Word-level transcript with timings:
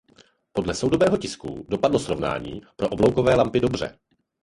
Podle 0.51 0.73
soudobého 0.75 1.17
tisku 1.17 1.65
dopadlo 1.69 1.99
srovnání 1.99 2.61
pro 2.75 2.89
obloukové 2.89 3.35
lampy 3.35 3.59
dobře. 3.59 3.99